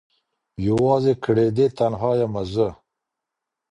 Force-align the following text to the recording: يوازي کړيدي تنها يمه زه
يوازي 0.67 1.13
کړيدي 1.23 1.67
تنها 1.77 2.11
يمه 2.19 2.43
زه 2.53 2.69